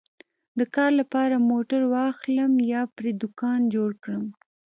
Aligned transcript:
د 0.59 0.61
کار 0.75 0.91
لپاره 0.99 1.35
موټر 1.51 1.81
واخلم 1.93 2.53
یا 2.73 2.81
پرې 2.95 3.11
دوکان 3.21 3.59
جوړ 3.75 3.89
کړم 4.03 4.25